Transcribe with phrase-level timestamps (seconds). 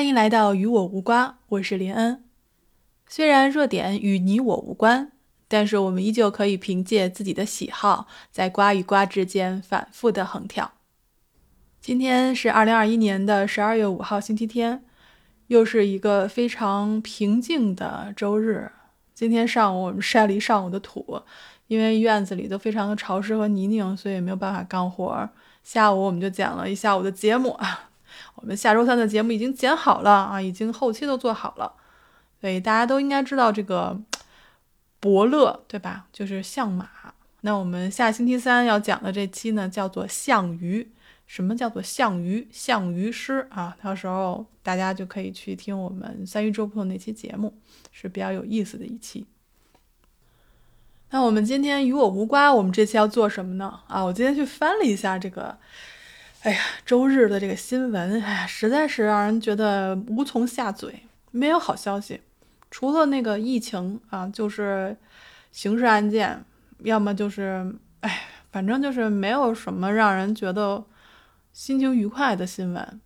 [0.00, 2.24] 欢迎来到与我无瓜，我是林恩。
[3.06, 5.12] 虽然热点与你我无关，
[5.46, 10.72] 但是我们依旧可以凭借自己的喜好，在瓜与瓜之间反复的横跳。
[11.82, 14.82] 今天是二零二一年的十二月五号，星期天，
[15.48, 18.72] 又是一个非常平静的周日。
[19.12, 21.20] 今天上午我们晒了一上午的土，
[21.66, 25.28] 因为院子里都非常的潮湿和泥泞，所以没有办法干活。
[25.62, 27.89] 下午我们就剪了一下午的节目啊。
[28.40, 31.72] 我们下周三的节目已经剪好了啊，已经后期都做好了，
[32.40, 34.00] 所以大家都应该知道这个
[34.98, 36.06] 伯乐对吧？
[36.10, 36.88] 就是相马。
[37.42, 40.90] 那我们下星期三要讲的这期呢，叫做项羽。
[41.26, 42.48] 什么叫做项羽？
[42.50, 47.56] 项羽诗啊，到时候大家就可以去听我们三鱼周铺那期节目，
[47.92, 49.26] 是比较有意思的一期。
[51.10, 53.80] 那我们今天与我无关，我们这期要做什么呢？
[53.86, 55.58] 啊，我今天去翻了一下这个。
[56.42, 62.22] 哎呀，周日的这个新闻，哎呀，实在是让人觉得无从下嘴，没有好消息，
[62.70, 64.96] 除了那个疫情啊，就是
[65.52, 66.42] 刑事案件，
[66.78, 70.82] 要么就是，哎，反正就是没有什么让人觉得
[71.52, 73.00] 心情愉快的新闻。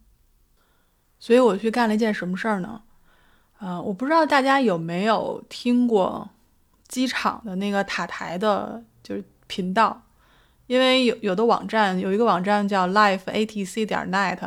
[1.19, 2.83] 所以我去干了一件什么事儿呢？
[3.59, 6.31] 啊，我不知道大家有没有听过
[6.87, 10.03] 机场的那个塔台的，就是频道。
[10.67, 14.39] 因为有有的网站有一个网站叫 life atc 点 net，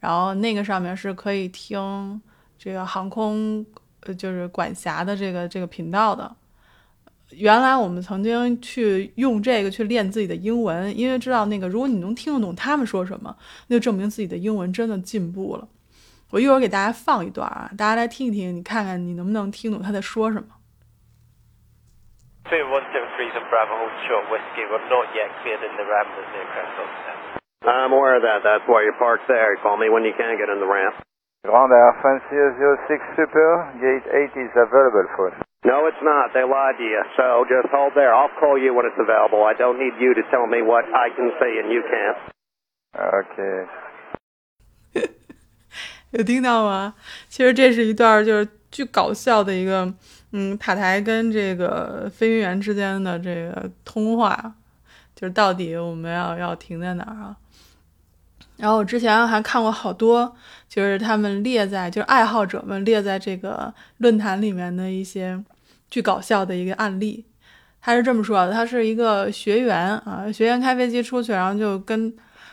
[0.00, 2.20] 然后那个上面是可以听
[2.58, 3.64] 这个航空
[4.00, 6.34] 呃就是管辖的这个这个频道的。
[7.30, 13.34] 原来我们曾经去用这个去练自己的英文，因为知道那个如果你能听得懂他们说什么，
[13.68, 15.66] 那就证明自己的英文真的进步了。
[16.28, 20.48] 我一会儿给大家放一段啊，大家来听一听，你看看你能不能听懂他在说什么。
[22.51, 24.63] Two one seven three and Bravo hold short whiskey.
[24.71, 26.91] We're not yet cleared in the ramblers near Crestwood.
[27.67, 28.39] I'm aware of that.
[28.47, 29.57] That's why you're parked there.
[29.59, 31.03] Call me when you can get in the ramp.
[31.43, 35.37] Grand Air France 006 Super, gate 8 is available for us.
[35.65, 36.31] No, it's not.
[36.33, 37.03] They lied to you.
[37.15, 38.15] So just hold there.
[38.15, 39.43] I'll call you when it's available.
[39.43, 42.19] I don't need you to tell me what I can see and you can't.
[42.95, 43.67] Okay.
[46.11, 46.93] 有听到吗？
[47.27, 49.85] 其实这是一段就是巨搞笑的一个
[50.34, 54.54] 嗯，塔台跟这个飞行员之间的这个通话，
[55.14, 57.36] 就是到底我们要要停在哪儿啊？
[58.56, 60.34] 然后我之前还看过好多，
[60.70, 65.38] 就是他们列在就是爱好者们列在这个论坛里面的一些
[65.90, 67.26] 巨搞笑的一个案例。
[67.82, 72.10] 他是这么说的：他是一个学员啊，学员开飞机出去，然后就跟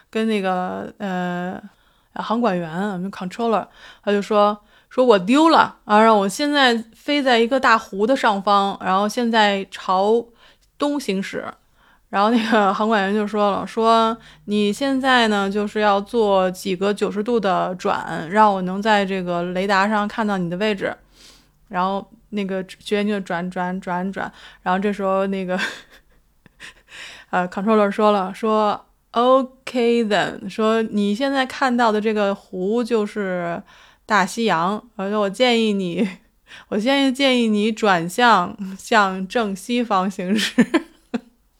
[0.10, 1.62] 跟那个呃
[2.16, 3.66] 航管员，controller，
[4.04, 4.60] 他就说。
[4.90, 6.02] 说我丢了啊！
[6.02, 10.26] 让我现在飞在一个大湖的上方，然后现在朝
[10.80, 11.46] 东行驶。
[12.10, 20.92] 然后那个航管员就说了：“说你现在呢，就是要做几个九十度的转，让我能在这个雷达上看到你的位置。”
[21.70, 24.32] 然后那个学员就转转转转。
[24.64, 25.60] 然后这时候那个
[27.30, 33.62] 呃，controller 说了：“说 OK then，说你现在看到的这个湖就是。”
[34.10, 36.10] 大西洋，而且我建议你，
[36.70, 40.66] 我建议建议你转向向正西方行驶。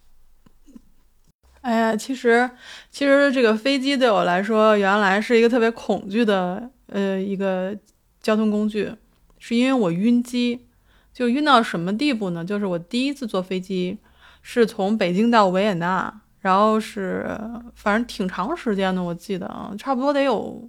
[1.62, 2.50] 哎呀，其实
[2.90, 7.78] 其实这个飞机对我来说，原来是一个特别恐惧的呃一个
[8.20, 8.92] 交通工具，
[9.38, 10.66] 是因为我晕机，
[11.14, 12.44] 就晕到什么地步呢？
[12.44, 14.00] 就是我第一次坐飞机
[14.42, 17.40] 是从北京到维也纳，然后是
[17.76, 20.68] 反正挺长时间的，我记得啊，差不多得有。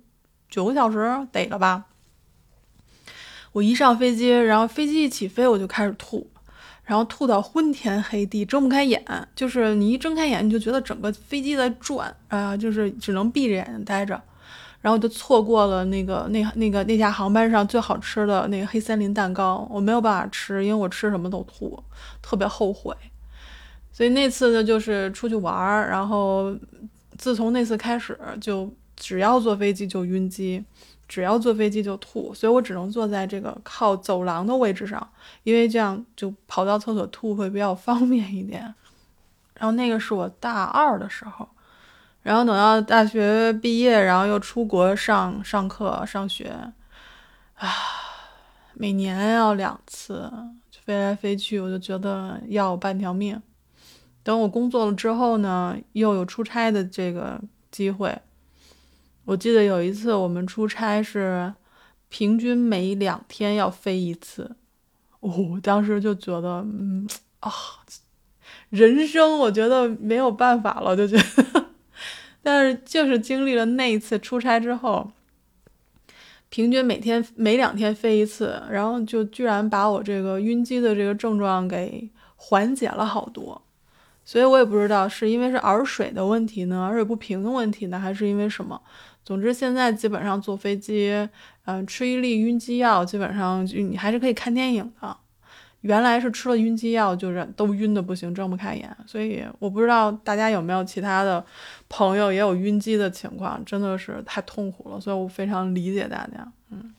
[0.51, 1.85] 九个小时得了吧？
[3.53, 6.31] 我一上飞机，然后飞机一起飞，我就开始吐，
[6.85, 9.05] 然后吐到昏天黑地，睁不开眼。
[9.35, 14.21] 就是你一睁开眼，你就觉得整个飞机在转，啊，就是只能闭着眼睛待着。
[14.81, 21.83] 然后就错过了那个那那个那架航班上最好吃的那个黑森林蛋糕，我没有办法吃，因为我吃什么都吐，
[22.23, 22.95] 特别后悔。
[23.93, 26.57] 所以那次呢，就是出去玩儿，然后
[27.19, 28.73] 自从那次开始就。
[29.01, 30.63] 只要坐飞机就晕机，
[31.09, 35.11] 只要坐飞机就吐，所以我只能坐在这个靠走廊的位置上，
[35.43, 38.75] 因为这样就跑到厕所吐会比较方便一点。
[39.55, 41.49] 然后那个是我大二的时候，
[42.23, 46.55] 然后等到大学毕业，然后又出国上上课上学，
[47.55, 47.69] 啊，
[48.75, 50.31] 每年要两次
[50.85, 53.41] 飞来飞去，我就觉得要半条命。
[54.23, 58.19] 等我工作了之后呢，又有出差的这个机会。
[59.31, 61.55] 我记得有一次我们出差是
[62.09, 64.57] 平均每两天要飞一次，
[65.21, 67.53] 我当时就觉得，嗯啊，
[68.71, 71.67] 人生我觉得没有办法了，就觉得，
[72.43, 75.13] 但是就是经历了那一次出差之后，
[76.49, 83.63] 平均每天每两天飞一次，然后就居然把我这个晕机的这个症状给缓解了好多。
[84.25, 88.81] 所以我也不知道是因为是耳水的问题呢，耳水不平的问题呢，还是因为什么。
[89.25, 91.29] 总之现在基本上坐飞机，
[91.65, 95.17] 嗯，吃一粒晕机药，基本上就你还是可以看电影的。
[95.83, 98.95] 原来是吃了晕机药，就是都晕的不行，睁不开眼。
[99.07, 101.43] 所以我不知道大家有没有其他的
[101.89, 105.01] 朋友也有晕机的情况，真的是太痛苦了。
[105.01, 106.53] 所以我非常理解大家。
[106.71, 106.93] 嗯，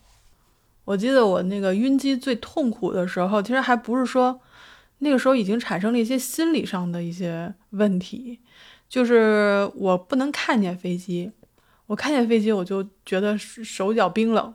[0.84, 4.42] 我记得我那个晕机最痛苦的时候，其实还不是说
[4.98, 8.40] 那个时候已经产生了一些心理上的一些问题，
[8.90, 11.32] 就是我不能看见飞机，
[11.92, 14.54] 我看见飞机我就觉得手脚冰冷。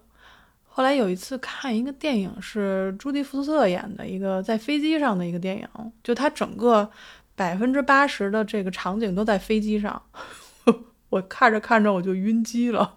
[0.64, 5.68] 后来有一次看一个电影，是朱迪福斯特演的一个在飞机上的一个电影，
[6.02, 6.90] 就他整个
[7.34, 10.00] 百分之八十的这个场景都在飞机上，
[11.10, 12.96] 我看着看着我就晕机了，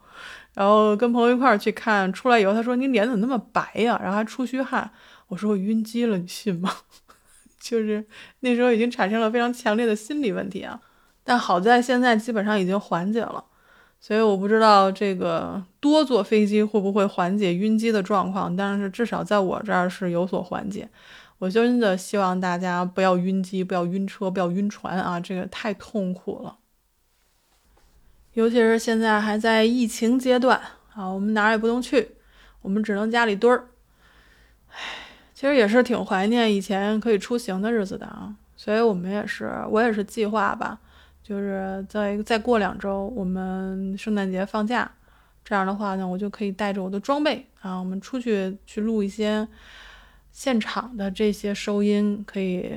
[0.54, 4.90] 然后跟朋友一块儿去看，出来以后他说你脸怎么那么白呀，然后还出虚汗，
[5.28, 6.74] 我说我晕机了，你信吗？
[7.60, 8.08] 就是
[8.40, 10.80] 那时候已经产生了非常强烈的心理问题啊，
[11.26, 13.44] 但好在现在基本上已经缓解了。
[14.00, 20.90] 所以我不知道这个多坐飞机会不会缓解晕机的状况，但是至少在我这儿是有所缓解。
[21.40, 25.20] 我真的希望大家不要晕机，不要晕车，不要晕船啊！
[25.20, 26.58] 这个太痛苦了，
[28.34, 30.60] 尤其是现在还在疫情阶段
[30.94, 32.16] 啊，我们哪儿也不能去，
[32.62, 33.68] 我们只能家里蹲儿。
[34.70, 34.76] 唉，
[35.34, 40.80] 其实也是挺怀念以前可以出行的日子的啊，所以我们也是，我也是计划吧。
[41.30, 44.92] 就是再再过两周，我们圣诞节放假，
[45.46, 49.48] 这样的话呢，我就可以带着我的装备啊，我们出去去录一些
[50.32, 52.74] 现场的这些收音，可以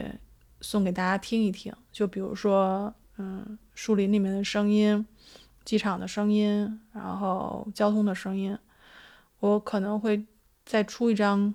[0.61, 1.73] 送给大家听一听。
[1.91, 5.07] 就比如说，嗯，树林里面的声音，
[5.65, 8.55] 机场的声音，然后交通的声音，
[9.41, 10.27] 我可能会
[10.67, 11.55] 再出一张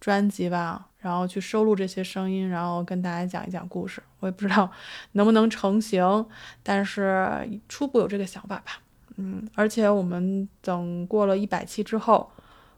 [0.00, 0.88] 专辑吧。
[1.08, 4.02] 然后去收录这些声音，然后跟大家讲一讲故事。
[4.20, 4.70] 我也不知道
[5.12, 6.26] 能不能成型，
[6.62, 7.26] 但是
[7.66, 8.82] 初步有这个想法吧。
[9.16, 12.30] 嗯，而且我们等过了一百期之后，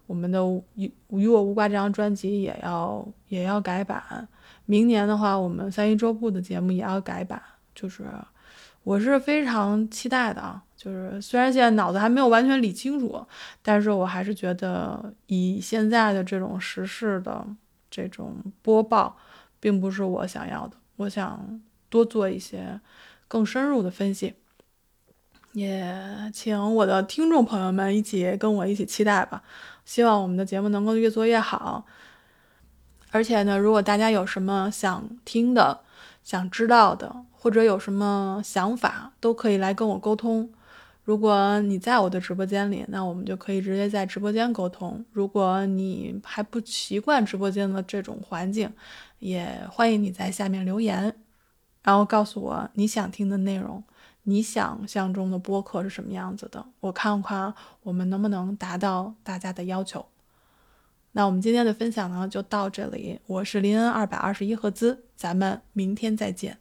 [0.06, 0.38] 我们的
[0.76, 4.28] 《与与我无挂》这张专辑也要也要改版。
[4.66, 7.42] 明年的话，我们三一周部的节目也要改版。
[7.74, 8.04] 就是
[8.84, 10.62] 我是非常期待的啊。
[10.76, 13.26] 就是虽然现在脑子还没有完全理清楚，
[13.60, 17.44] 但是我还是觉得以现在的这种时事的。
[17.90, 19.16] 这种播报
[19.58, 22.81] 并不是我想要的，我想多做一些
[23.26, 24.34] 更深入的分析，
[25.52, 29.42] 也请我的听众朋友们一起跟我一起期待吧。
[29.84, 31.84] 希望我们的节目能够越做越好。
[33.10, 35.81] 而且呢，如果大家有什么想听的、
[36.22, 40.48] 想知道的，或者有什么想法，都可以来跟我沟通。
[41.10, 45.04] 如果你在我的直播间里，那我们就可以直接在直播间沟通。
[45.10, 48.72] 如果你还不习惯直播间的这种环境，
[49.18, 51.12] 也欢迎你在下面留言，
[51.82, 53.82] 然后告诉我你想听的内容，
[54.22, 57.52] 你想象中的播客是什么样子的，我看看
[57.82, 60.06] 我们能不能达到大家的要求。
[61.10, 63.18] 那我们今天的分享呢，就到这里。
[63.26, 66.58] 我是林恩二百二十一赫兹，咱们明天再见。